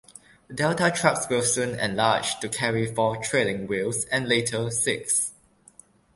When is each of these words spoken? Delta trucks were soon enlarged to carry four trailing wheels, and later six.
Delta 0.51 0.89
trucks 0.89 1.29
were 1.29 1.43
soon 1.43 1.79
enlarged 1.79 2.41
to 2.41 2.49
carry 2.49 2.91
four 2.91 3.17
trailing 3.17 3.67
wheels, 3.67 4.05
and 4.05 4.27
later 4.27 4.71
six. 4.71 5.31